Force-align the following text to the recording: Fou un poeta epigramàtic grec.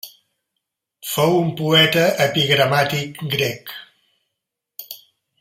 Fou 1.09 1.37
un 1.41 1.51
poeta 1.59 2.07
epigramàtic 2.25 3.23
grec. 3.35 3.71